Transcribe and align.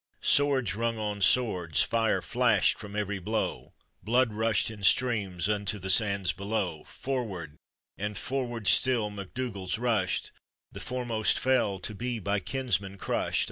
Swords 0.23 0.73
rung 0.73 0.97
on 0.97 1.21
swords, 1.21 1.83
fire 1.83 2.23
flashed 2.23 2.79
from 2.79 2.95
every 2.95 3.19
blow, 3.19 3.71
Blood 4.01 4.33
rushed 4.33 4.71
in 4.71 4.81
streams 4.83 5.47
unto 5.47 5.77
the 5.77 5.91
sands 5.91 6.33
below; 6.33 6.83
For%vard, 6.85 7.57
and 7.99 8.17
forward 8.17 8.67
still, 8.67 9.11
MacDougalls 9.11 9.77
rushed, 9.77 10.31
The 10.71 10.79
foremost 10.79 11.37
fell, 11.37 11.77
to 11.77 11.93
be 11.93 12.17
by 12.17 12.39
kinsmen 12.39 12.97
crushed. 12.97 13.39